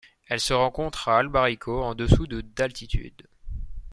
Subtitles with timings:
[0.27, 3.27] Elle se rencontre à Albarico en dessous de d'altitude.